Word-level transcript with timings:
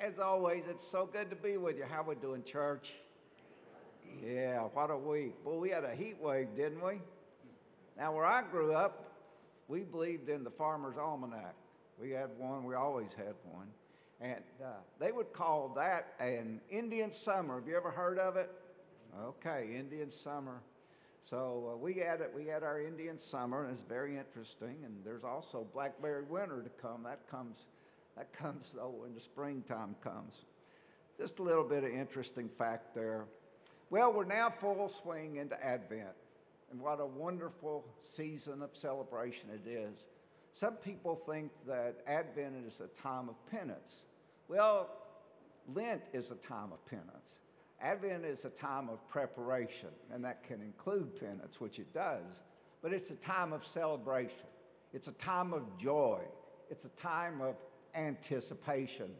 As 0.00 0.18
always, 0.18 0.64
it's 0.66 0.86
so 0.86 1.04
good 1.04 1.28
to 1.28 1.36
be 1.36 1.58
with 1.58 1.76
you. 1.76 1.84
How 1.84 2.02
we 2.02 2.14
doing, 2.14 2.42
church? 2.42 2.94
Yeah, 4.24 4.60
what 4.72 4.90
a 4.90 4.96
week. 4.96 5.44
Boy, 5.44 5.58
we 5.58 5.68
had 5.68 5.84
a 5.84 5.94
heat 5.94 6.16
wave, 6.18 6.48
didn't 6.56 6.82
we? 6.82 7.02
Now, 7.98 8.14
where 8.14 8.24
I 8.24 8.40
grew 8.40 8.72
up, 8.72 9.12
we 9.68 9.80
believed 9.80 10.30
in 10.30 10.42
the 10.42 10.50
Farmer's 10.50 10.96
Almanac. 10.96 11.54
We 12.00 12.12
had 12.12 12.30
one, 12.38 12.64
we 12.64 12.74
always 12.74 13.12
had 13.12 13.34
one. 13.52 13.66
And 14.22 14.42
uh, 14.64 14.68
they 14.98 15.12
would 15.12 15.34
call 15.34 15.68
that 15.76 16.14
an 16.18 16.62
Indian 16.70 17.12
summer. 17.12 17.60
Have 17.60 17.68
you 17.68 17.76
ever 17.76 17.90
heard 17.90 18.18
of 18.18 18.36
it? 18.36 18.50
Okay, 19.22 19.68
Indian 19.78 20.10
summer. 20.10 20.62
So 21.20 21.72
uh, 21.74 21.76
we 21.76 21.92
had 21.92 22.22
it. 22.22 22.32
We 22.34 22.46
had 22.46 22.62
our 22.62 22.80
Indian 22.80 23.18
summer, 23.18 23.64
and 23.64 23.70
it's 23.70 23.82
very 23.82 24.16
interesting. 24.16 24.76
And 24.82 24.94
there's 25.04 25.24
also 25.24 25.66
blackberry 25.74 26.24
winter 26.24 26.62
to 26.62 26.70
come. 26.80 27.02
That 27.02 27.28
comes 27.30 27.66
that 28.16 28.32
comes, 28.32 28.72
though, 28.72 28.94
when 28.98 29.14
the 29.14 29.20
springtime 29.20 29.96
comes. 30.02 30.44
Just 31.18 31.38
a 31.38 31.42
little 31.42 31.64
bit 31.64 31.84
of 31.84 31.90
interesting 31.90 32.48
fact 32.48 32.94
there. 32.94 33.26
Well, 33.90 34.12
we're 34.12 34.24
now 34.24 34.50
full 34.50 34.88
swing 34.88 35.36
into 35.36 35.62
Advent, 35.64 36.16
and 36.70 36.80
what 36.80 37.00
a 37.00 37.06
wonderful 37.06 37.84
season 37.98 38.62
of 38.62 38.76
celebration 38.76 39.48
it 39.50 39.68
is. 39.68 40.06
Some 40.52 40.74
people 40.74 41.14
think 41.14 41.50
that 41.66 41.98
Advent 42.06 42.66
is 42.66 42.80
a 42.80 42.88
time 42.88 43.28
of 43.28 43.34
penance. 43.50 44.04
Well, 44.48 44.88
Lent 45.74 46.02
is 46.12 46.30
a 46.30 46.36
time 46.36 46.72
of 46.72 46.84
penance. 46.86 47.38
Advent 47.80 48.24
is 48.24 48.44
a 48.44 48.50
time 48.50 48.88
of 48.88 49.06
preparation, 49.08 49.88
and 50.12 50.24
that 50.24 50.42
can 50.42 50.60
include 50.60 51.18
penance, 51.18 51.60
which 51.60 51.78
it 51.78 51.92
does, 51.94 52.42
but 52.82 52.92
it's 52.92 53.10
a 53.10 53.16
time 53.16 53.52
of 53.52 53.64
celebration. 53.64 54.46
It's 54.92 55.08
a 55.08 55.12
time 55.12 55.52
of 55.52 55.78
joy. 55.78 56.20
It's 56.70 56.84
a 56.84 56.90
time 56.90 57.40
of 57.40 57.56
anticipation 57.94 59.10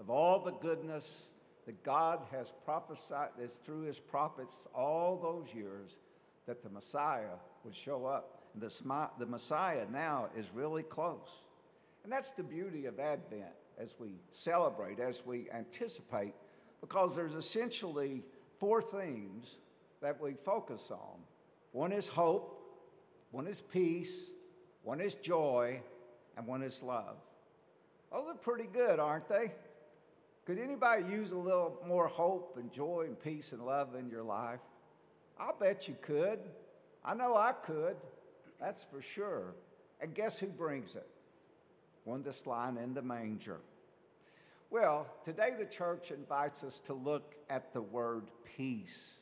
of 0.00 0.10
all 0.10 0.38
the 0.40 0.52
goodness 0.52 1.24
that 1.66 1.82
God 1.82 2.20
has 2.30 2.52
prophesied 2.64 3.30
this 3.38 3.60
through 3.64 3.82
his 3.82 3.98
prophets 3.98 4.68
all 4.74 5.16
those 5.16 5.54
years 5.54 5.98
that 6.46 6.62
the 6.62 6.68
Messiah 6.68 7.36
would 7.64 7.74
show 7.74 8.04
up. 8.04 8.42
And 8.52 8.62
the, 8.62 9.08
the 9.18 9.26
Messiah 9.26 9.86
now 9.90 10.28
is 10.36 10.46
really 10.54 10.82
close. 10.82 11.30
And 12.02 12.12
that's 12.12 12.32
the 12.32 12.42
beauty 12.42 12.86
of 12.86 13.00
Advent 13.00 13.52
as 13.78 13.94
we 13.98 14.16
celebrate, 14.30 15.00
as 15.00 15.24
we 15.24 15.48
anticipate, 15.52 16.34
because 16.80 17.16
there's 17.16 17.34
essentially 17.34 18.22
four 18.60 18.82
themes 18.82 19.56
that 20.02 20.20
we 20.20 20.34
focus 20.44 20.90
on. 20.90 21.18
One 21.72 21.92
is 21.92 22.06
hope, 22.06 22.60
one 23.30 23.46
is 23.46 23.60
peace, 23.60 24.30
one 24.82 25.00
is 25.00 25.14
joy, 25.14 25.80
and 26.36 26.46
one 26.46 26.62
is 26.62 26.82
love. 26.82 27.16
Those 28.12 28.28
are 28.28 28.34
pretty 28.34 28.68
good, 28.72 28.98
aren't 28.98 29.28
they? 29.28 29.52
Could 30.46 30.58
anybody 30.58 31.04
use 31.10 31.32
a 31.32 31.38
little 31.38 31.78
more 31.86 32.06
hope 32.06 32.56
and 32.58 32.70
joy 32.70 33.04
and 33.06 33.20
peace 33.20 33.52
and 33.52 33.64
love 33.64 33.94
in 33.94 34.08
your 34.08 34.22
life? 34.22 34.60
I'll 35.38 35.56
bet 35.58 35.88
you 35.88 35.96
could. 36.02 36.38
I 37.04 37.14
know 37.14 37.34
I 37.34 37.52
could. 37.52 37.96
That's 38.60 38.84
for 38.84 39.00
sure. 39.00 39.54
And 40.00 40.14
guess 40.14 40.38
who 40.38 40.46
brings 40.46 40.96
it? 40.96 41.06
One 42.04 42.22
that's 42.22 42.46
lying 42.46 42.76
in 42.76 42.94
the 42.94 43.02
manger. 43.02 43.60
Well, 44.70 45.06
today 45.24 45.50
the 45.58 45.64
church 45.64 46.10
invites 46.10 46.62
us 46.62 46.80
to 46.80 46.94
look 46.94 47.34
at 47.48 47.72
the 47.72 47.80
word 47.80 48.24
peace. 48.56 49.20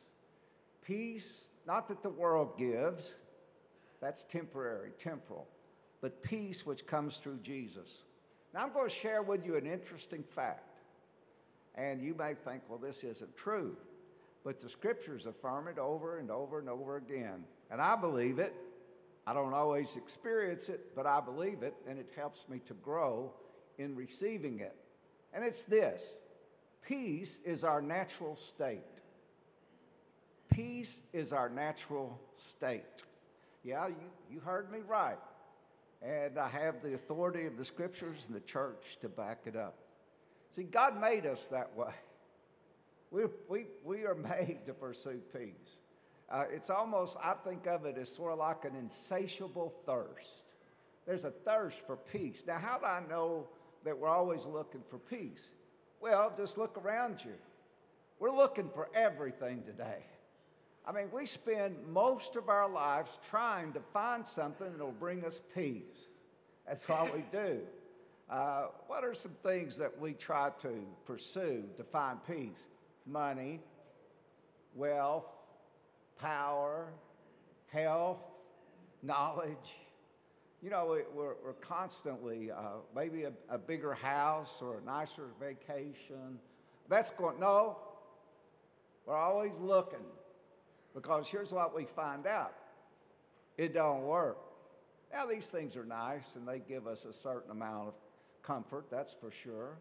Peace, 0.85 1.33
not 1.67 1.89
that 1.89 2.03
the 2.03 2.09
world 2.09 2.59
gives, 2.59 3.15
that's 4.01 4.25
temporary, 4.25 4.91
temporal, 4.99 5.47
but 6.01 6.23
peace 6.23 6.67
which 6.67 6.87
comes 6.87 7.19
through 7.19 7.39
Jesus. 7.43 8.03
Now, 8.53 8.63
I'm 8.63 8.73
going 8.73 8.89
to 8.89 8.95
share 8.95 9.23
with 9.23 9.47
you 9.47 9.57
an 9.57 9.67
interesting 9.67 10.23
fact. 10.23 10.81
And 11.75 12.03
you 12.03 12.15
may 12.15 12.35
think, 12.35 12.63
well, 12.69 12.79
this 12.79 13.03
isn't 13.03 13.37
true. 13.37 13.77
But 14.45 14.61
the 14.61 14.69
scriptures 14.69 15.27
affirm 15.27 15.69
it 15.69 15.79
over 15.79 16.19
and 16.19 16.31
over 16.31 16.59
and 16.59 16.69
over 16.69 16.97
again. 16.97 17.45
And 17.71 17.81
I 17.81 17.97
believe 17.97 18.39
it. 18.39 18.55
I 19.27 19.33
don't 19.33 19.55
always 19.55 19.97
experience 19.97 20.69
it, 20.69 20.95
but 20.97 21.07
I 21.07 21.21
believe 21.21 21.63
it, 21.63 21.75
and 21.89 21.99
it 21.99 22.11
helps 22.17 22.49
me 22.49 22.59
to 22.67 22.75
grow 22.75 23.33
in 23.79 23.95
receiving 23.95 24.61
it. 24.61 24.75
And 25.33 25.45
it's 25.45 25.63
this 25.63 26.05
peace 26.85 27.39
is 27.45 27.63
our 27.63 27.81
natural 27.81 28.35
state. 28.35 28.83
Peace 30.51 31.03
is 31.13 31.33
our 31.33 31.49
natural 31.49 32.21
state. 32.37 33.05
Yeah, 33.63 33.87
you, 33.87 33.95
you 34.31 34.41
heard 34.41 34.71
me 34.73 34.81
right. 34.87 35.19
And 36.05 36.39
I 36.39 36.49
have 36.49 36.83
the 36.83 36.95
authority 36.95 37.47
of 37.47 37.57
the 37.57 37.65
scriptures 37.65 38.25
and 38.27 38.35
the 38.35 38.41
church 38.41 38.99
to 39.03 39.09
back 39.09 39.43
it 39.47 39.55
up. 39.55 39.77
See, 40.51 40.65
God 40.65 41.01
made 41.01 41.27
us 41.27 41.47
that 41.49 41.77
way. 41.77 41.93
We, 43.11 43.25
we, 43.49 43.67
we 43.85 44.05
are 44.05 44.15
made 44.15 44.61
to 44.67 44.75
pursue 44.75 45.21
peace. 45.33 45.77
Uh, 46.29 46.45
it's 46.51 46.71
almost, 46.71 47.17
I 47.23 47.35
think 47.45 47.67
of 47.67 47.85
it 47.85 47.99
as 47.99 48.11
sort 48.11 48.33
of 48.33 48.39
like 48.39 48.65
an 48.65 48.75
insatiable 48.75 49.75
thirst. 49.87 50.45
There's 51.07 51.25
a 51.25 51.31
thirst 51.31 51.87
for 51.87 51.97
peace. 51.97 52.43
Now, 52.47 52.59
how 52.59 52.79
do 52.79 52.87
I 52.87 53.03
know 53.09 53.49
that 53.85 53.97
we're 53.99 54.09
always 54.09 54.47
looking 54.47 54.83
for 54.89 54.99
peace? 54.99 55.51
Well, 56.01 56.33
just 56.37 56.59
look 56.59 56.79
around 56.83 57.23
you. 57.25 57.35
We're 58.19 58.35
looking 58.35 58.71
for 58.71 58.89
everything 58.95 59.63
today. 59.65 60.05
I 60.85 60.93
mean, 60.93 61.09
we 61.13 61.27
spend 61.27 61.77
most 61.89 62.35
of 62.35 62.49
our 62.49 62.69
lives 62.69 63.19
trying 63.29 63.73
to 63.75 63.81
find 63.93 64.27
something 64.27 64.73
that 64.77 64.85
will 64.85 64.93
bring 64.93 65.25
us 65.25 65.41
peace. 65.55 66.09
That's 66.67 66.89
what 66.89 67.15
we 67.15 67.25
do. 67.33 67.61
Uh, 68.31 68.69
what 68.87 69.05
are 69.05 69.13
some 69.13 69.35
things 69.43 69.77
that 69.77 70.01
we 70.01 70.15
try 70.15 70.49
to 70.59 70.71
pursue 71.05 71.65
to 71.77 71.85
find 71.85 72.19
peace? 72.27 72.69
Money, 73.05 73.61
wealth, 74.75 75.27
power, 76.19 76.87
health, 77.67 78.23
knowledge. 79.03 79.77
You 80.63 80.71
know, 80.71 80.97
we're, 81.15 81.35
we're 81.45 81.53
constantly, 81.61 82.51
uh, 82.51 82.79
maybe 82.97 83.25
a, 83.25 83.33
a 83.51 83.59
bigger 83.59 83.93
house 83.93 84.63
or 84.63 84.79
a 84.79 84.83
nicer 84.83 85.27
vacation. 85.39 86.39
That's 86.89 87.11
going, 87.11 87.39
no, 87.39 87.77
we're 89.05 89.15
always 89.15 89.59
looking 89.59 90.07
because 90.95 91.27
here's 91.29 91.53
what 91.53 91.75
we 91.75 91.85
find 91.85 92.27
out 92.27 92.55
it 93.59 93.75
don't 93.75 94.03
work. 94.03 94.39
Now, 95.13 95.27
these 95.27 95.49
things 95.51 95.77
are 95.77 95.85
nice 95.85 96.37
and 96.37 96.49
they 96.49 96.59
give 96.59 96.87
us 96.87 97.05
a 97.05 97.13
certain 97.13 97.51
amount 97.51 97.89
of 97.89 97.95
comfort, 98.43 98.87
that's 98.91 99.13
for 99.13 99.31
sure. 99.31 99.79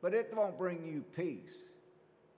But 0.00 0.14
it 0.14 0.32
won't 0.34 0.58
bring 0.58 0.84
you 0.84 1.04
peace. 1.14 1.54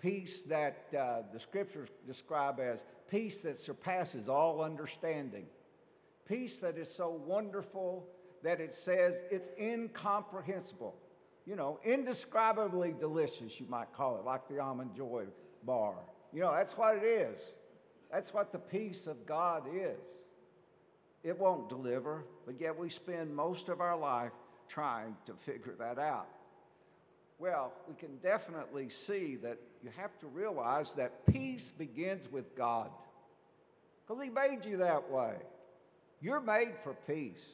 Peace 0.00 0.42
that 0.42 0.84
uh, 0.96 1.22
the 1.32 1.40
scriptures 1.40 1.88
describe 2.06 2.60
as 2.60 2.84
peace 3.10 3.38
that 3.40 3.58
surpasses 3.58 4.28
all 4.28 4.60
understanding. 4.60 5.46
Peace 6.28 6.58
that 6.58 6.76
is 6.76 6.94
so 6.94 7.08
wonderful 7.08 8.06
that 8.42 8.60
it 8.60 8.74
says 8.74 9.16
it's 9.30 9.48
incomprehensible. 9.58 10.94
You 11.46 11.56
know, 11.56 11.78
indescribably 11.84 12.94
delicious, 12.98 13.58
you 13.58 13.66
might 13.68 13.92
call 13.94 14.18
it, 14.18 14.24
like 14.24 14.46
the 14.48 14.58
almond 14.58 14.94
joy 14.94 15.24
bar. 15.64 15.94
You 16.32 16.40
know, 16.40 16.52
that's 16.52 16.76
what 16.76 16.96
it 16.96 17.02
is. 17.02 17.40
That's 18.14 18.32
what 18.32 18.52
the 18.52 18.60
peace 18.60 19.08
of 19.08 19.26
God 19.26 19.64
is. 19.74 19.98
It 21.24 21.36
won't 21.36 21.68
deliver, 21.68 22.22
but 22.46 22.60
yet 22.60 22.78
we 22.78 22.88
spend 22.88 23.34
most 23.34 23.68
of 23.68 23.80
our 23.80 23.98
life 23.98 24.30
trying 24.68 25.16
to 25.26 25.32
figure 25.32 25.74
that 25.80 25.98
out. 25.98 26.28
Well, 27.40 27.72
we 27.88 27.96
can 27.96 28.18
definitely 28.18 28.88
see 28.88 29.34
that 29.42 29.58
you 29.82 29.90
have 29.96 30.16
to 30.20 30.28
realize 30.28 30.92
that 30.92 31.26
peace 31.26 31.72
begins 31.76 32.30
with 32.30 32.54
God 32.54 32.88
because 34.06 34.22
He 34.22 34.30
made 34.30 34.64
you 34.64 34.76
that 34.76 35.10
way. 35.10 35.34
You're 36.20 36.40
made 36.40 36.74
for 36.84 36.94
peace. 37.08 37.44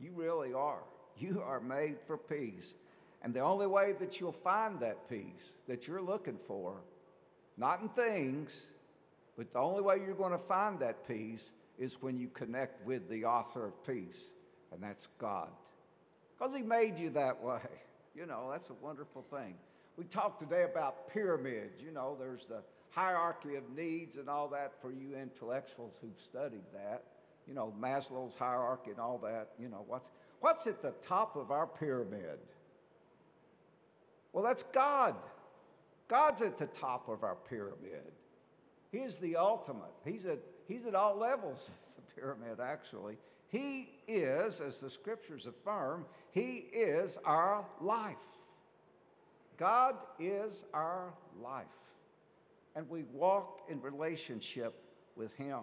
You 0.00 0.12
really 0.14 0.54
are. 0.54 0.82
You 1.18 1.42
are 1.44 1.60
made 1.60 1.96
for 2.06 2.16
peace. 2.16 2.72
And 3.20 3.34
the 3.34 3.40
only 3.40 3.66
way 3.66 3.92
that 4.00 4.18
you'll 4.18 4.32
find 4.32 4.80
that 4.80 5.10
peace 5.10 5.56
that 5.66 5.86
you're 5.86 6.00
looking 6.00 6.38
for, 6.46 6.72
not 7.58 7.82
in 7.82 7.90
things, 7.90 8.62
but 9.38 9.52
the 9.52 9.60
only 9.60 9.80
way 9.80 10.00
you're 10.04 10.16
going 10.16 10.32
to 10.32 10.38
find 10.38 10.80
that 10.80 11.06
peace 11.06 11.52
is 11.78 12.02
when 12.02 12.18
you 12.18 12.26
connect 12.26 12.84
with 12.84 13.08
the 13.08 13.24
author 13.24 13.66
of 13.66 13.86
peace, 13.86 14.20
and 14.72 14.82
that's 14.82 15.06
God. 15.18 15.48
Because 16.36 16.52
He 16.52 16.62
made 16.62 16.98
you 16.98 17.08
that 17.10 17.42
way. 17.42 17.60
You 18.16 18.26
know, 18.26 18.48
that's 18.50 18.68
a 18.68 18.74
wonderful 18.82 19.22
thing. 19.30 19.54
We 19.96 20.02
talked 20.02 20.40
today 20.40 20.64
about 20.64 21.08
pyramids. 21.08 21.80
You 21.80 21.92
know, 21.92 22.16
there's 22.18 22.46
the 22.46 22.62
hierarchy 22.90 23.54
of 23.54 23.62
needs 23.76 24.16
and 24.16 24.28
all 24.28 24.48
that 24.48 24.72
for 24.82 24.90
you 24.90 25.14
intellectuals 25.14 25.94
who've 26.00 26.20
studied 26.20 26.64
that. 26.72 27.04
You 27.46 27.54
know, 27.54 27.72
Maslow's 27.80 28.34
hierarchy 28.34 28.90
and 28.90 28.98
all 28.98 29.18
that. 29.18 29.50
You 29.56 29.68
know, 29.68 29.84
what's, 29.86 30.10
what's 30.40 30.66
at 30.66 30.82
the 30.82 30.94
top 31.06 31.36
of 31.36 31.52
our 31.52 31.68
pyramid? 31.68 32.40
Well, 34.32 34.42
that's 34.42 34.64
God. 34.64 35.14
God's 36.08 36.42
at 36.42 36.58
the 36.58 36.66
top 36.66 37.08
of 37.08 37.22
our 37.22 37.36
pyramid. 37.48 38.10
He's 38.90 39.18
the 39.18 39.36
ultimate. 39.36 39.92
He's 40.04 40.26
at, 40.26 40.38
he's 40.66 40.86
at 40.86 40.94
all 40.94 41.16
levels 41.16 41.68
of 41.68 42.04
the 42.04 42.20
pyramid, 42.20 42.60
actually. 42.60 43.18
He 43.48 43.90
is, 44.06 44.60
as 44.60 44.78
the 44.80 44.90
scriptures 44.90 45.46
affirm, 45.46 46.04
He 46.32 46.68
is 46.72 47.18
our 47.24 47.64
life. 47.80 48.16
God 49.56 49.96
is 50.18 50.64
our 50.72 51.12
life, 51.42 51.66
and 52.76 52.88
we 52.88 53.02
walk 53.12 53.62
in 53.68 53.80
relationship 53.80 54.74
with 55.16 55.34
Him. 55.36 55.62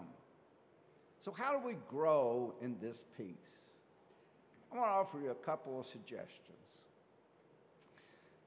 So, 1.19 1.31
how 1.31 1.57
do 1.57 1.65
we 1.65 1.75
grow 1.89 2.53
in 2.61 2.75
this 2.81 3.03
peace? 3.17 3.55
I 4.71 4.77
want 4.77 4.87
to 4.87 4.91
offer 4.91 5.19
you 5.23 5.31
a 5.31 5.45
couple 5.45 5.79
of 5.79 5.85
suggestions. 5.85 6.79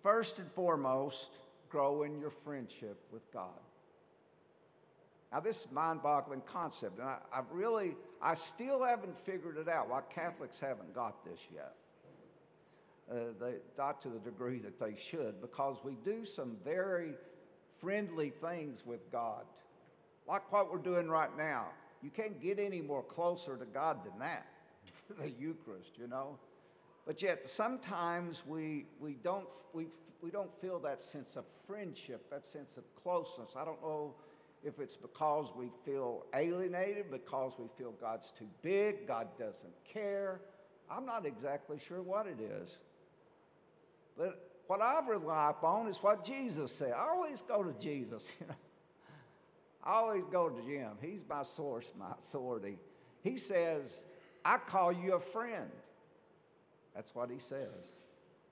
First 0.02 0.38
and 0.38 0.50
foremost, 0.52 1.38
grow 1.70 2.02
in 2.02 2.20
your 2.20 2.30
friendship 2.30 2.98
with 3.12 3.30
God. 3.32 3.60
Now, 5.32 5.40
this 5.40 5.60
is 5.60 5.70
mind-boggling 5.70 6.42
concept, 6.46 6.98
and 6.98 7.08
I, 7.08 7.18
I 7.32 7.42
really, 7.50 7.96
I 8.22 8.32
still 8.34 8.82
haven't 8.82 9.16
figured 9.16 9.58
it 9.58 9.68
out. 9.68 9.90
Why 9.90 10.00
Catholics 10.12 10.58
haven't 10.58 10.94
got 10.94 11.24
this 11.24 11.40
yet. 11.54 11.74
Uh, 13.10 13.32
they, 13.40 13.54
not 13.76 14.02
to 14.02 14.08
the 14.08 14.18
degree 14.18 14.58
that 14.58 14.78
they 14.80 14.94
should, 14.94 15.40
because 15.40 15.78
we 15.84 15.96
do 16.04 16.24
some 16.24 16.56
very 16.64 17.14
friendly 17.78 18.30
things 18.30 18.84
with 18.84 19.10
God, 19.12 19.44
like 20.26 20.50
what 20.52 20.70
we're 20.72 20.78
doing 20.78 21.08
right 21.08 21.34
now. 21.36 21.66
You 22.02 22.10
can't 22.10 22.40
get 22.40 22.58
any 22.58 22.80
more 22.80 23.02
closer 23.02 23.56
to 23.56 23.64
God 23.64 24.04
than 24.04 24.18
that, 24.18 24.46
the 25.18 25.30
Eucharist, 25.30 25.98
you 25.98 26.06
know. 26.06 26.38
But 27.06 27.22
yet 27.22 27.48
sometimes 27.48 28.44
we, 28.46 28.86
we, 29.00 29.14
don't, 29.22 29.48
we, 29.72 29.86
we 30.22 30.30
don't 30.30 30.54
feel 30.60 30.78
that 30.80 31.00
sense 31.00 31.36
of 31.36 31.44
friendship, 31.66 32.30
that 32.30 32.46
sense 32.46 32.76
of 32.76 32.84
closeness. 32.94 33.54
I 33.56 33.64
don't 33.64 33.80
know 33.82 34.14
if 34.64 34.80
it's 34.80 34.96
because 34.96 35.52
we 35.56 35.70
feel 35.84 36.26
alienated, 36.34 37.10
because 37.10 37.56
we 37.58 37.66
feel 37.76 37.92
God's 38.00 38.32
too 38.32 38.48
big, 38.62 39.06
God 39.06 39.28
doesn't 39.38 39.72
care. 39.84 40.40
I'm 40.90 41.06
not 41.06 41.26
exactly 41.26 41.78
sure 41.78 42.02
what 42.02 42.26
it 42.26 42.40
is. 42.40 42.78
But 44.16 44.50
what 44.66 44.82
I 44.82 45.00
rely 45.06 45.50
upon 45.50 45.88
is 45.88 45.98
what 45.98 46.24
Jesus 46.24 46.72
said. 46.72 46.92
I 46.92 47.08
always 47.08 47.42
go 47.42 47.62
to 47.62 47.72
Jesus, 47.80 48.28
you 48.40 48.46
know. 48.46 48.54
I 49.84 49.92
always 49.92 50.24
go 50.24 50.50
to 50.50 50.60
Him. 50.60 50.90
He's 51.00 51.24
my 51.28 51.44
source, 51.44 51.92
my 51.98 52.10
authority. 52.18 52.78
He 53.22 53.38
says, 53.38 54.02
I 54.44 54.58
call 54.58 54.92
you 54.92 55.14
a 55.14 55.20
friend. 55.20 55.70
That's 56.94 57.14
what 57.14 57.30
he 57.30 57.38
says. 57.38 57.92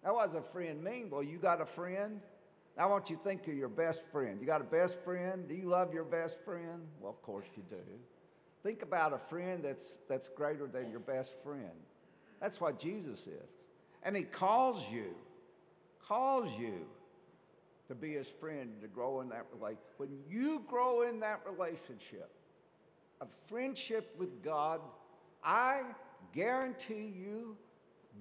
Now, 0.04 0.14
what 0.14 0.26
does 0.26 0.36
a 0.36 0.42
friend 0.42 0.82
mean? 0.82 1.10
Well, 1.10 1.22
you 1.22 1.38
got 1.38 1.60
a 1.60 1.66
friend? 1.66 2.20
I 2.78 2.84
want 2.86 3.08
you 3.08 3.16
to 3.16 3.22
think 3.22 3.48
of 3.48 3.54
your 3.54 3.68
best 3.68 4.02
friend. 4.12 4.38
You 4.40 4.46
got 4.46 4.60
a 4.60 4.64
best 4.64 4.96
friend? 5.02 5.48
Do 5.48 5.54
you 5.54 5.66
love 5.66 5.94
your 5.94 6.04
best 6.04 6.36
friend? 6.44 6.82
Well, 7.00 7.10
of 7.10 7.22
course 7.22 7.46
you 7.56 7.62
do. 7.70 7.82
Think 8.62 8.82
about 8.82 9.12
a 9.14 9.18
friend 9.18 9.62
that's, 9.64 9.98
that's 10.08 10.28
greater 10.28 10.66
than 10.66 10.90
your 10.90 11.00
best 11.00 11.32
friend. 11.42 11.70
That's 12.40 12.60
what 12.60 12.78
Jesus 12.78 13.26
is. 13.26 13.48
And 14.02 14.14
he 14.14 14.24
calls 14.24 14.84
you, 14.92 15.14
calls 16.06 16.50
you 16.58 16.86
to 17.88 17.94
be 17.94 18.12
his 18.12 18.28
friend, 18.28 18.70
to 18.82 18.88
grow 18.88 19.20
in 19.20 19.30
that 19.30 19.46
relationship. 19.54 19.86
When 19.96 20.10
you 20.28 20.62
grow 20.68 21.02
in 21.08 21.20
that 21.20 21.40
relationship 21.50 22.30
of 23.20 23.28
friendship 23.48 24.14
with 24.18 24.42
God, 24.42 24.80
I 25.42 25.82
guarantee 26.34 27.12
you 27.16 27.56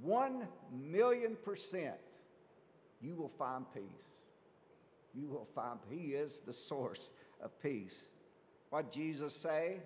one 0.02 0.48
million 0.72 1.36
percent 1.44 1.96
you 3.02 3.16
will 3.16 3.30
find 3.30 3.66
peace. 3.74 3.84
You 5.16 5.28
will 5.28 5.48
find 5.56 5.80
He 5.90 6.14
is 6.14 6.40
the 6.40 6.54
source 6.54 7.12
of 7.42 7.58
peace. 7.62 7.96
What 8.70 8.92
Jesus 8.92 9.34
say 9.34 9.78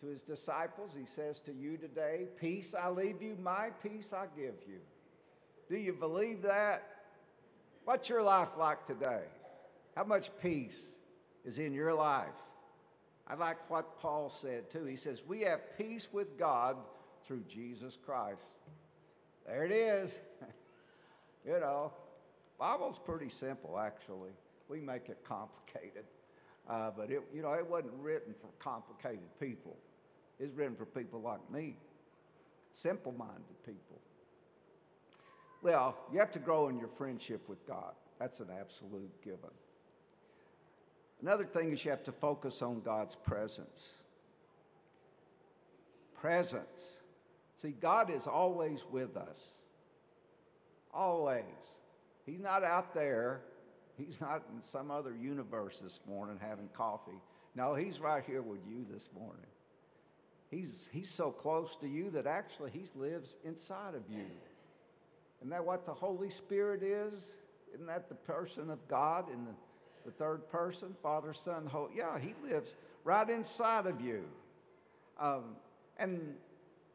to 0.00 0.06
his 0.06 0.22
disciples, 0.22 0.90
he 0.98 1.06
says 1.06 1.40
to 1.40 1.52
you 1.52 1.76
today, 1.76 2.26
Peace 2.38 2.74
I 2.78 2.90
leave 2.90 3.22
you, 3.22 3.36
my 3.40 3.70
peace 3.82 4.12
I 4.12 4.26
give 4.36 4.54
you. 4.68 4.80
Do 5.68 5.76
you 5.76 5.92
believe 5.92 6.42
that? 6.42 6.82
What's 7.84 8.08
your 8.08 8.22
life 8.22 8.56
like 8.58 8.84
today? 8.84 9.22
How 9.96 10.04
much 10.04 10.30
peace 10.42 10.86
is 11.44 11.58
in 11.58 11.72
your 11.72 11.94
life? 11.94 12.26
I 13.26 13.34
like 13.34 13.70
what 13.70 13.98
Paul 13.98 14.28
said 14.28 14.70
too. 14.70 14.84
He 14.84 14.96
says, 14.96 15.22
We 15.26 15.40
have 15.42 15.76
peace 15.78 16.08
with 16.12 16.38
God 16.38 16.76
through 17.26 17.44
Jesus 17.48 17.96
Christ. 18.04 18.42
There 19.46 19.64
it 19.64 19.72
is. 19.72 20.18
you 21.46 21.60
know, 21.60 21.92
Bible's 22.58 22.98
pretty 22.98 23.28
simple, 23.28 23.78
actually. 23.78 24.30
We 24.68 24.80
make 24.80 25.08
it 25.08 25.18
complicated. 25.24 26.04
Uh, 26.68 26.90
but 26.96 27.10
it, 27.10 27.22
you 27.34 27.42
know, 27.42 27.52
it 27.52 27.68
wasn't 27.68 27.92
written 28.00 28.34
for 28.40 28.48
complicated 28.58 29.28
people. 29.38 29.76
It's 30.40 30.54
written 30.54 30.74
for 30.74 30.86
people 30.86 31.20
like 31.20 31.40
me, 31.50 31.76
simple-minded 32.72 33.64
people. 33.64 34.00
Well, 35.62 35.96
you 36.12 36.18
have 36.18 36.32
to 36.32 36.38
grow 36.38 36.68
in 36.68 36.78
your 36.78 36.88
friendship 36.88 37.48
with 37.48 37.66
God. 37.66 37.92
That's 38.18 38.40
an 38.40 38.48
absolute 38.58 39.10
given. 39.22 39.50
Another 41.22 41.44
thing 41.44 41.72
is 41.72 41.84
you 41.84 41.90
have 41.90 42.04
to 42.04 42.12
focus 42.12 42.62
on 42.62 42.80
God's 42.80 43.14
presence. 43.14 43.94
Presence. 46.20 47.00
See, 47.56 47.70
God 47.80 48.10
is 48.10 48.26
always 48.26 48.84
with 48.90 49.16
us. 49.16 49.52
Always. 50.92 51.44
He's 52.26 52.40
not 52.40 52.64
out 52.64 52.94
there. 52.94 53.42
He's 53.96 54.20
not 54.20 54.42
in 54.54 54.62
some 54.62 54.90
other 54.90 55.14
universe 55.14 55.80
this 55.80 56.00
morning 56.08 56.38
having 56.40 56.68
coffee. 56.68 57.18
No, 57.54 57.74
He's 57.74 58.00
right 58.00 58.24
here 58.24 58.42
with 58.42 58.60
you 58.68 58.84
this 58.90 59.08
morning. 59.14 59.46
He's, 60.50 60.88
he's 60.92 61.10
so 61.10 61.30
close 61.30 61.76
to 61.76 61.88
you 61.88 62.10
that 62.10 62.26
actually 62.26 62.70
He 62.70 62.84
lives 62.94 63.36
inside 63.44 63.94
of 63.94 64.02
you. 64.10 64.26
Isn't 65.40 65.50
that 65.50 65.64
what 65.64 65.86
the 65.86 65.94
Holy 65.94 66.30
Spirit 66.30 66.82
is? 66.82 67.24
Isn't 67.74 67.86
that 67.86 68.08
the 68.08 68.14
person 68.14 68.70
of 68.70 68.86
God 68.88 69.28
in 69.32 69.44
the, 69.44 69.52
the 70.06 70.12
third 70.12 70.48
person? 70.48 70.94
Father, 71.02 71.32
Son, 71.32 71.66
Holy. 71.66 71.96
Yeah, 71.96 72.18
He 72.18 72.34
lives 72.48 72.74
right 73.04 73.28
inside 73.28 73.86
of 73.86 74.00
you. 74.00 74.24
Um, 75.18 75.56
and 75.98 76.34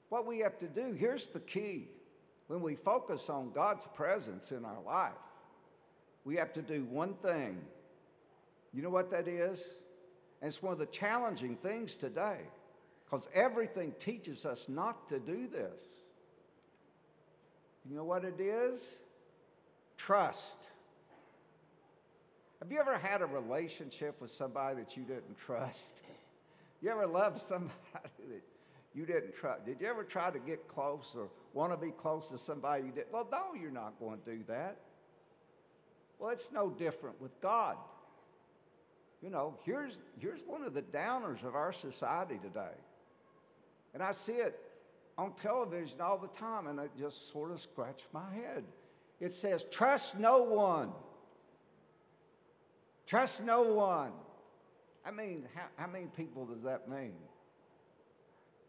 what 0.09 0.25
we 0.25 0.39
have 0.39 0.57
to 0.59 0.67
do, 0.67 0.93
here's 0.93 1.27
the 1.27 1.39
key. 1.39 1.87
When 2.49 2.61
we 2.61 2.73
focus 2.73 3.29
on 3.29 3.51
God's 3.51 3.87
presence 3.93 4.51
in 4.51 4.65
our 4.65 4.81
life, 4.83 5.11
we 6.25 6.35
have 6.37 6.51
to 6.53 6.63
do 6.63 6.83
one 6.83 7.13
thing. 7.13 7.61
You 8.73 8.81
know 8.81 8.89
what 8.89 9.11
that 9.11 9.27
is? 9.27 9.63
And 10.41 10.47
it's 10.47 10.63
one 10.63 10.73
of 10.73 10.79
the 10.79 10.87
challenging 10.87 11.57
things 11.57 11.95
today 11.95 12.39
because 13.05 13.29
everything 13.35 13.93
teaches 13.99 14.47
us 14.47 14.67
not 14.67 15.09
to 15.09 15.19
do 15.19 15.47
this. 15.47 15.79
You 17.87 17.95
know 17.95 18.03
what 18.03 18.25
it 18.25 18.39
is? 18.39 18.99
Trust. 19.95 20.57
Have 22.63 22.71
you 22.71 22.79
ever 22.79 22.97
had 22.97 23.21
a 23.21 23.27
relationship 23.27 24.19
with 24.19 24.31
somebody 24.31 24.77
that 24.77 24.97
you 24.97 25.03
didn't 25.03 25.37
trust? 25.37 26.01
You 26.81 26.91
ever 26.91 27.07
loved 27.07 27.41
somebody 27.41 27.73
that 28.29 28.41
you 28.93 29.05
didn't 29.05 29.35
try. 29.35 29.55
Did 29.65 29.81
you 29.81 29.87
ever 29.87 30.03
try 30.03 30.31
to 30.31 30.39
get 30.39 30.67
close 30.67 31.13
or 31.15 31.29
want 31.53 31.71
to 31.71 31.77
be 31.77 31.91
close 31.91 32.27
to 32.29 32.37
somebody 32.37 32.85
you 32.85 32.91
did? 32.91 33.05
Well, 33.11 33.27
no, 33.31 33.53
you're 33.59 33.71
not 33.71 33.99
going 33.99 34.19
to 34.19 34.37
do 34.37 34.43
that. 34.47 34.77
Well, 36.17 36.31
it's 36.31 36.51
no 36.51 36.69
different 36.69 37.21
with 37.21 37.39
God. 37.41 37.77
You 39.21 39.29
know, 39.29 39.57
here's, 39.63 39.99
here's 40.17 40.41
one 40.41 40.63
of 40.63 40.73
the 40.73 40.81
downers 40.81 41.43
of 41.43 41.55
our 41.55 41.71
society 41.71 42.39
today. 42.41 42.75
And 43.93 44.01
I 44.01 44.11
see 44.11 44.33
it 44.33 44.59
on 45.17 45.33
television 45.33 46.01
all 46.01 46.17
the 46.17 46.27
time, 46.27 46.67
and 46.67 46.79
it 46.79 46.91
just 46.97 47.31
sort 47.31 47.51
of 47.51 47.59
scratched 47.59 48.07
my 48.13 48.33
head. 48.33 48.63
It 49.19 49.33
says, 49.33 49.65
Trust 49.65 50.19
no 50.19 50.43
one. 50.43 50.91
Trust 53.05 53.45
no 53.45 53.63
one. 53.63 54.11
I 55.05 55.11
mean, 55.11 55.47
how, 55.55 55.65
how 55.75 55.87
many 55.87 56.05
people 56.15 56.45
does 56.45 56.63
that 56.63 56.89
mean? 56.89 57.15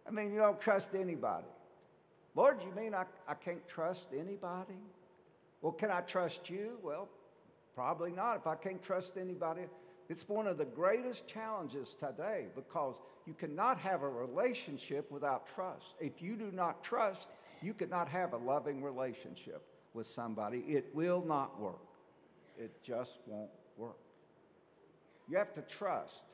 I 0.07 0.11
mean, 0.11 0.33
you 0.33 0.39
don't 0.39 0.61
trust 0.61 0.95
anybody. 0.95 1.47
Lord, 2.35 2.61
you 2.63 2.73
mean 2.81 2.95
I, 2.95 3.05
I 3.29 3.35
can't 3.35 3.67
trust 3.69 4.09
anybody? 4.19 4.79
Well, 5.63 5.73
can 5.73 5.91
I 5.91 6.01
trust 6.01 6.49
you? 6.49 6.79
Well, 6.83 7.09
probably 7.75 8.13
not. 8.13 8.37
If 8.37 8.47
I 8.47 8.55
can't 8.55 8.83
trust 8.83 9.17
anybody, 9.17 9.63
it's 10.09 10.29
one 10.29 10.47
of 10.47 10.59
the 10.59 10.65
greatest 10.65 11.27
challenges 11.29 11.95
today 11.95 12.47
because 12.55 12.97
you 13.27 13.35
cannot 13.35 13.79
have 13.79 14.03
a 14.03 14.09
relationship 14.09 15.11
without 15.11 15.47
trust. 15.55 15.95
If 16.01 16.21
you 16.21 16.37
do 16.37 16.51
not 16.53 16.83
trust, 16.83 17.29
you 17.63 17.75
cannot 17.75 18.09
have 18.09 18.33
a 18.33 18.37
loving 18.37 18.83
relationship 18.83 19.63
with 19.95 20.07
somebody. 20.07 20.59
It 20.67 20.95
will 20.95 21.25
not 21.25 21.61
work. 21.61 21.79
It 22.59 22.73
just 22.83 23.19
won't 23.27 23.51
work. 23.77 23.99
You 25.29 25.37
have 25.39 25.55
to 25.55 25.63
trust. 25.63 26.25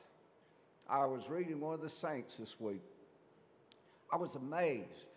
I 0.89 1.05
was 1.05 1.29
reading 1.29 1.59
one 1.59 1.73
of 1.73 1.81
the 1.81 1.89
saints 1.89 2.37
this 2.37 2.59
week. 2.59 2.81
I 4.11 4.17
was 4.17 4.35
amazed 4.35 5.09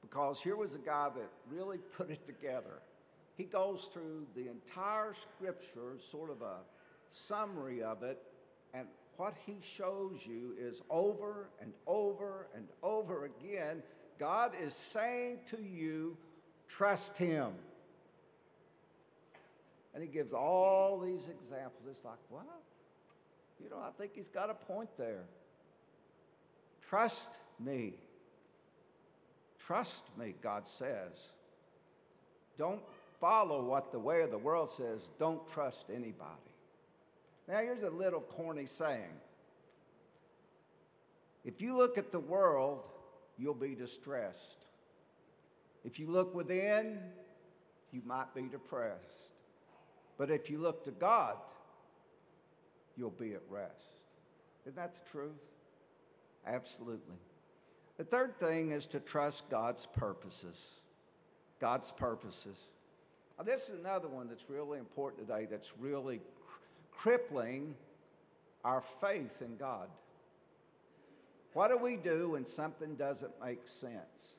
because 0.00 0.40
here 0.40 0.56
was 0.56 0.74
a 0.74 0.78
guy 0.78 1.08
that 1.14 1.28
really 1.50 1.78
put 1.78 2.10
it 2.10 2.26
together. 2.26 2.80
He 3.36 3.44
goes 3.44 3.88
through 3.92 4.26
the 4.34 4.48
entire 4.48 5.14
scripture, 5.14 5.96
sort 5.98 6.30
of 6.30 6.42
a 6.42 6.56
summary 7.10 7.82
of 7.82 8.02
it, 8.02 8.20
and 8.74 8.86
what 9.16 9.34
he 9.46 9.56
shows 9.60 10.24
you 10.26 10.54
is 10.58 10.82
over 10.90 11.50
and 11.60 11.72
over 11.86 12.48
and 12.54 12.66
over 12.82 13.24
again, 13.26 13.82
God 14.18 14.52
is 14.62 14.74
saying 14.74 15.40
to 15.46 15.58
you, 15.60 16.16
trust 16.68 17.16
him. 17.16 17.52
And 19.94 20.02
he 20.02 20.08
gives 20.08 20.32
all 20.32 21.00
these 21.00 21.28
examples. 21.28 21.82
It's 21.90 22.04
like, 22.04 22.18
what? 22.28 22.46
You 23.62 23.70
know, 23.70 23.78
I 23.78 23.90
think 24.00 24.12
he's 24.14 24.28
got 24.28 24.50
a 24.50 24.54
point 24.54 24.90
there. 24.96 25.24
Trust 26.88 27.30
me. 27.60 27.94
Trust 29.58 30.04
me, 30.18 30.34
God 30.42 30.66
says. 30.66 31.28
Don't 32.58 32.80
follow 33.20 33.62
what 33.64 33.92
the 33.92 33.98
way 33.98 34.22
of 34.22 34.30
the 34.30 34.38
world 34.38 34.70
says. 34.70 35.08
Don't 35.18 35.46
trust 35.48 35.86
anybody. 35.94 36.14
Now, 37.46 37.58
here's 37.58 37.82
a 37.82 37.90
little 37.90 38.20
corny 38.20 38.66
saying 38.66 39.12
if 41.44 41.62
you 41.62 41.76
look 41.76 41.96
at 41.96 42.12
the 42.12 42.20
world, 42.20 42.86
you'll 43.38 43.54
be 43.54 43.74
distressed. 43.74 44.66
If 45.84 45.98
you 45.98 46.08
look 46.08 46.34
within, 46.34 46.98
you 47.92 48.02
might 48.04 48.34
be 48.34 48.42
depressed. 48.42 49.30
But 50.18 50.30
if 50.30 50.50
you 50.50 50.58
look 50.58 50.84
to 50.84 50.90
God, 50.90 51.36
you'll 52.96 53.10
be 53.10 53.32
at 53.34 53.42
rest. 53.48 54.02
Isn't 54.64 54.76
that 54.76 54.94
the 54.94 55.10
truth? 55.10 55.40
Absolutely. 56.46 57.16
The 57.98 58.04
third 58.04 58.38
thing 58.38 58.70
is 58.70 58.86
to 58.86 59.00
trust 59.00 59.50
God's 59.50 59.84
purposes. 59.84 60.56
God's 61.60 61.90
purposes. 61.92 62.56
Now, 63.36 63.44
this 63.44 63.68
is 63.68 63.78
another 63.78 64.08
one 64.08 64.28
that's 64.28 64.48
really 64.48 64.78
important 64.78 65.26
today 65.26 65.46
that's 65.50 65.72
really 65.78 66.20
crippling 66.92 67.74
our 68.64 68.80
faith 69.00 69.42
in 69.42 69.56
God. 69.56 69.88
What 71.54 71.68
do 71.68 71.76
we 71.76 71.96
do 71.96 72.30
when 72.30 72.46
something 72.46 72.94
doesn't 72.94 73.32
make 73.44 73.62
sense? 73.66 74.36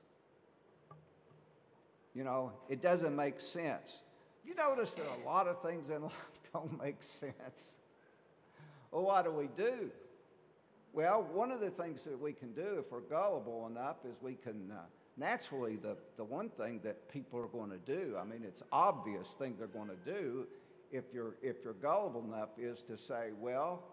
You 2.15 2.23
know, 2.23 2.53
it 2.69 2.81
doesn't 2.81 3.15
make 3.15 3.41
sense. 3.41 3.99
You 4.45 4.55
notice 4.55 4.93
that 4.93 5.05
a 5.21 5.25
lot 5.27 5.47
of 5.47 5.61
things 5.61 5.89
in 5.89 6.03
life 6.03 6.13
don't 6.53 6.81
make 6.81 7.03
sense. 7.03 7.75
Well, 8.91 9.03
what 9.03 9.25
do 9.25 9.31
we 9.31 9.49
do? 9.57 9.91
Well, 10.93 11.27
one 11.33 11.51
of 11.51 11.59
the 11.59 11.69
things 11.69 12.03
that 12.05 12.19
we 12.19 12.33
can 12.33 12.53
do 12.53 12.77
if 12.79 12.91
we're 12.91 13.01
gullible 13.01 13.67
enough 13.67 13.97
is 14.05 14.15
we 14.21 14.35
can 14.35 14.71
uh, 14.71 14.81
naturally 15.17 15.75
the, 15.75 15.95
the 16.15 16.23
one 16.23 16.49
thing 16.49 16.79
that 16.83 17.11
people 17.11 17.39
are 17.39 17.47
going 17.47 17.69
to 17.69 17.77
do, 17.77 18.15
I 18.19 18.23
mean, 18.23 18.41
it's 18.43 18.63
obvious 18.71 19.27
thing 19.29 19.55
they're 19.57 19.67
going 19.67 19.89
to 19.89 20.11
do 20.11 20.47
if 20.91 21.05
you're 21.13 21.35
if 21.43 21.57
you're 21.63 21.73
gullible 21.73 22.23
enough 22.23 22.49
is 22.57 22.81
to 22.83 22.97
say, 22.97 23.29
well, 23.39 23.83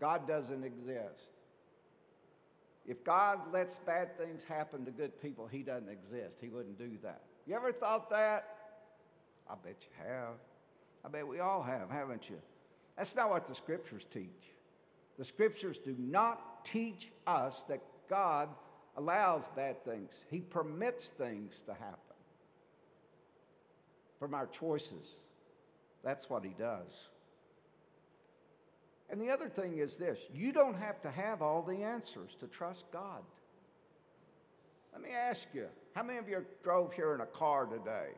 God 0.00 0.28
doesn't 0.28 0.64
exist. 0.64 1.32
If 2.86 3.04
God 3.04 3.38
lets 3.52 3.78
bad 3.78 4.18
things 4.18 4.44
happen 4.44 4.84
to 4.84 4.90
good 4.90 5.20
people, 5.22 5.46
he 5.46 5.62
doesn't 5.62 5.88
exist. 5.88 6.38
He 6.40 6.48
wouldn't 6.48 6.78
do 6.78 6.90
that. 7.02 7.22
You 7.46 7.54
ever 7.54 7.72
thought 7.72 8.10
that? 8.10 8.56
I 9.48 9.54
bet 9.54 9.76
you 9.80 10.04
have. 10.04 10.34
I 11.04 11.08
bet 11.08 11.26
we 11.26 11.38
all 11.38 11.62
have, 11.62 11.90
haven't 11.90 12.28
you? 12.28 12.38
That's 12.96 13.14
not 13.16 13.30
what 13.30 13.46
the 13.46 13.54
scriptures 13.54 14.04
teach. 14.12 14.52
The 15.18 15.24
scriptures 15.24 15.78
do 15.78 15.94
not 15.98 16.64
teach 16.64 17.10
us 17.26 17.64
that 17.68 17.82
God 18.08 18.48
allows 18.96 19.48
bad 19.56 19.84
things, 19.84 20.20
He 20.30 20.40
permits 20.40 21.10
things 21.10 21.62
to 21.66 21.72
happen 21.72 22.16
from 24.18 24.34
our 24.34 24.46
choices. 24.46 25.08
That's 26.04 26.28
what 26.28 26.44
He 26.44 26.54
does. 26.58 27.08
And 29.10 29.20
the 29.20 29.30
other 29.30 29.48
thing 29.48 29.78
is 29.78 29.96
this 29.96 30.18
you 30.34 30.52
don't 30.52 30.76
have 30.78 31.00
to 31.02 31.10
have 31.10 31.42
all 31.42 31.62
the 31.62 31.82
answers 31.82 32.34
to 32.36 32.46
trust 32.46 32.90
God. 32.90 33.22
Let 34.92 35.02
me 35.02 35.10
ask 35.10 35.46
you 35.54 35.66
how 35.94 36.02
many 36.02 36.18
of 36.18 36.28
you 36.28 36.44
drove 36.62 36.92
here 36.92 37.14
in 37.14 37.20
a 37.20 37.26
car 37.26 37.66
today? 37.66 38.10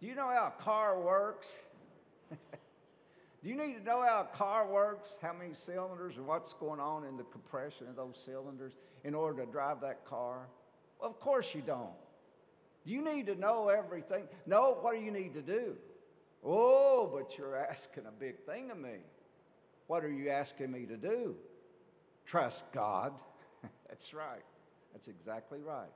Do 0.00 0.06
you 0.06 0.14
know 0.14 0.28
how 0.28 0.52
a 0.58 0.62
car 0.62 1.00
works? 1.00 1.54
Do 3.46 3.52
you 3.52 3.58
need 3.64 3.74
to 3.74 3.84
know 3.84 4.02
how 4.02 4.22
a 4.22 4.36
car 4.36 4.66
works, 4.66 5.20
how 5.22 5.32
many 5.32 5.54
cylinders, 5.54 6.16
and 6.16 6.26
what's 6.26 6.52
going 6.52 6.80
on 6.80 7.04
in 7.04 7.16
the 7.16 7.22
compression 7.22 7.86
of 7.86 7.94
those 7.94 8.18
cylinders 8.18 8.72
in 9.04 9.14
order 9.14 9.44
to 9.44 9.52
drive 9.52 9.80
that 9.82 10.04
car? 10.04 10.48
Well, 10.98 11.08
of 11.08 11.20
course 11.20 11.54
you 11.54 11.62
don't. 11.64 11.94
You 12.84 13.04
need 13.04 13.26
to 13.26 13.36
know 13.36 13.68
everything. 13.68 14.24
No, 14.46 14.76
what 14.80 14.96
do 14.96 15.00
you 15.00 15.12
need 15.12 15.32
to 15.34 15.42
do? 15.42 15.76
Oh, 16.44 17.08
but 17.14 17.38
you're 17.38 17.54
asking 17.54 18.06
a 18.06 18.10
big 18.10 18.40
thing 18.46 18.72
of 18.72 18.78
me. 18.78 18.96
What 19.86 20.04
are 20.04 20.10
you 20.10 20.28
asking 20.30 20.72
me 20.72 20.84
to 20.86 20.96
do? 20.96 21.36
Trust 22.24 22.64
God. 22.72 23.12
That's 23.88 24.12
right. 24.12 24.42
That's 24.92 25.06
exactly 25.06 25.60
right. 25.60 25.86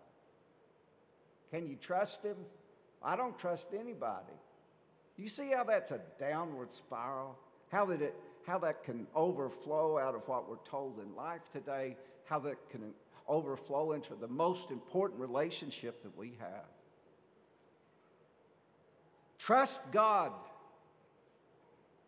Can 1.51 1.67
you 1.67 1.75
trust 1.75 2.23
Him? 2.23 2.37
I 3.03 3.17
don't 3.17 3.37
trust 3.37 3.71
anybody. 3.75 4.35
You 5.21 5.29
see 5.29 5.51
how 5.51 5.65
that's 5.65 5.91
a 5.91 6.01
downward 6.19 6.73
spiral? 6.73 7.39
How 7.71 7.85
that, 7.87 8.01
it, 8.01 8.15
how 8.47 8.59
that 8.61 8.83
can 8.85 9.07
overflow 9.15 9.99
out 9.99 10.15
of 10.15 10.27
what 10.27 10.49
we're 10.49 10.57
told 10.65 10.99
in 10.99 11.15
life 11.15 11.43
today, 11.53 11.99
how 12.25 12.39
that 12.41 12.57
can 12.71 12.95
overflow 13.29 13.93
into 13.93 14.15
the 14.15 14.27
most 14.27 14.71
important 14.71 15.21
relationship 15.21 16.03
that 16.03 16.17
we 16.17 16.39
have. 16.41 16.65
Trust 19.39 19.83
God 19.93 20.33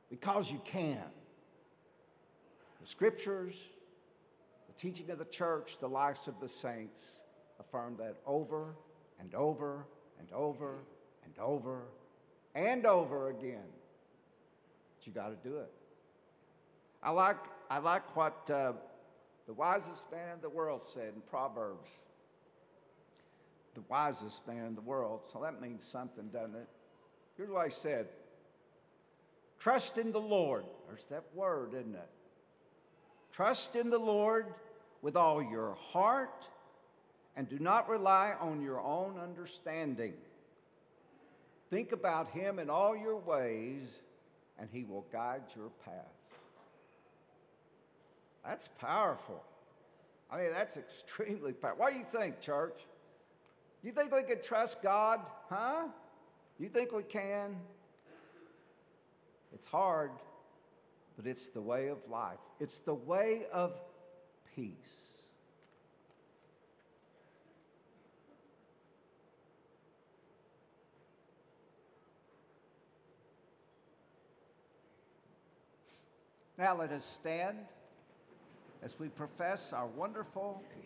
because 0.08 0.50
you 0.50 0.60
can. 0.64 1.04
The 2.80 2.86
scriptures, 2.86 3.54
the 4.68 4.80
teaching 4.80 5.10
of 5.10 5.18
the 5.18 5.26
church, 5.26 5.78
the 5.78 5.88
lives 5.88 6.28
of 6.28 6.40
the 6.40 6.48
saints 6.48 7.20
affirm 7.60 7.96
that 7.98 8.16
over 8.26 8.74
and 9.20 9.34
over 9.34 9.86
and 10.18 10.28
over 10.32 10.78
and 11.24 11.38
over 11.38 11.82
and 12.54 12.86
over 12.86 13.30
again. 13.30 13.64
But 14.98 15.06
you 15.06 15.12
got 15.12 15.28
to 15.28 15.48
do 15.48 15.58
it. 15.58 15.70
I 17.02 17.10
like, 17.10 17.38
I 17.70 17.78
like 17.78 18.16
what 18.16 18.50
uh, 18.50 18.72
the 19.46 19.52
wisest 19.52 20.10
man 20.12 20.34
in 20.34 20.40
the 20.40 20.48
world 20.48 20.82
said 20.82 21.12
in 21.14 21.22
Proverbs. 21.22 21.90
The 23.74 23.82
wisest 23.88 24.46
man 24.46 24.66
in 24.66 24.74
the 24.74 24.82
world. 24.82 25.22
So 25.32 25.40
that 25.42 25.60
means 25.60 25.82
something, 25.82 26.28
doesn't 26.28 26.54
it? 26.54 26.68
Here's 27.36 27.50
what 27.50 27.66
he 27.66 27.72
said 27.72 28.08
Trust 29.58 29.98
in 29.98 30.12
the 30.12 30.20
Lord. 30.20 30.64
There's 30.88 31.06
that 31.06 31.24
word, 31.34 31.74
isn't 31.74 31.94
it? 31.94 32.08
Trust 33.32 33.76
in 33.76 33.90
the 33.90 33.98
Lord 33.98 34.46
with 35.00 35.16
all 35.16 35.42
your 35.42 35.74
heart 35.74 36.48
and 37.36 37.48
do 37.48 37.58
not 37.58 37.88
rely 37.88 38.34
on 38.40 38.60
your 38.60 38.80
own 38.80 39.18
understanding. 39.18 40.12
Think 41.72 41.92
about 41.92 42.30
Him 42.32 42.58
in 42.58 42.68
all 42.68 42.94
your 42.94 43.16
ways, 43.16 44.02
and 44.58 44.68
He 44.70 44.84
will 44.84 45.06
guide 45.10 45.40
your 45.56 45.70
path. 45.86 45.94
That's 48.44 48.68
powerful. 48.78 49.42
I 50.30 50.36
mean, 50.36 50.50
that's 50.52 50.76
extremely 50.76 51.52
powerful. 51.62 51.80
What 51.80 51.94
do 51.94 51.98
you 51.98 52.04
think, 52.04 52.42
church? 52.42 52.78
You 53.82 53.90
think 53.90 54.14
we 54.14 54.22
can 54.22 54.42
trust 54.42 54.82
God? 54.82 55.20
Huh? 55.48 55.84
You 56.58 56.68
think 56.68 56.92
we 56.92 57.04
can? 57.04 57.56
It's 59.54 59.66
hard, 59.66 60.10
but 61.16 61.26
it's 61.26 61.48
the 61.48 61.62
way 61.62 61.88
of 61.88 61.96
life. 62.10 62.36
It's 62.60 62.80
the 62.80 62.94
way 62.94 63.46
of 63.50 63.80
peace. 64.54 64.74
Now 76.62 76.76
let 76.76 76.92
us 76.92 77.04
stand 77.04 77.58
as 78.84 78.96
we 78.96 79.08
profess 79.08 79.72
our 79.72 79.88
wonderful 79.88 80.62